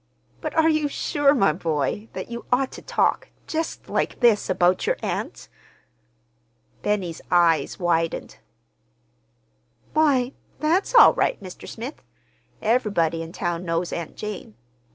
[0.41, 4.97] "But are you sure, my boy, that you ought to talk—just like this, about your
[5.03, 5.47] aunt?"
[6.81, 8.39] Benny's eyes widened.
[9.93, 11.67] "Why, that's all right, Mr.
[11.69, 12.01] Smith.
[12.63, 14.55] Ev'rybody in town knows Aunt Jane.